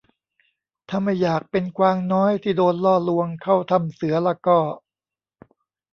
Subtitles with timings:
[0.89, 4.59] ถ้าไม่อยากเป็นกวางน้อยที่โดนล่อลวงเข้าถ้ำเสือละก็